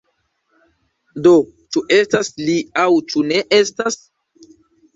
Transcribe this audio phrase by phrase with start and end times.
[1.27, 1.33] Do,
[1.75, 2.57] ĉu estas li
[2.87, 4.03] aŭ ĉu ne estas?